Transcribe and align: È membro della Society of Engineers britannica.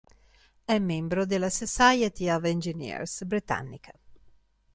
È 0.65 0.79
membro 0.79 1.27
della 1.27 1.51
Society 1.51 2.27
of 2.31 2.43
Engineers 2.45 3.23
britannica. 3.23 3.91